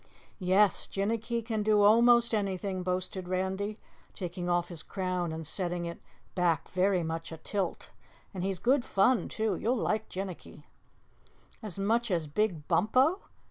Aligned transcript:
"Yes, 0.39 0.87
Jinnicky 0.87 1.45
can 1.45 1.61
do 1.61 1.83
almost 1.83 2.33
anything," 2.33 2.81
boasted 2.81 3.27
Randy, 3.27 3.77
taking 4.15 4.49
off 4.49 4.69
his 4.69 4.81
crown 4.81 5.31
and 5.31 5.45
setting 5.45 5.85
it 5.85 6.01
back 6.33 6.69
very 6.69 7.03
much 7.03 7.31
atilt, 7.31 7.91
"and 8.33 8.43
he's 8.43 8.57
good 8.57 8.83
fun 8.83 9.29
too. 9.29 9.55
You'll 9.55 9.77
like 9.77 10.09
Jinnicky." 10.09 10.63
"As 11.61 11.77
much 11.77 12.09
as 12.09 12.25
Big 12.25 12.67
Bumpo?" 12.67 13.19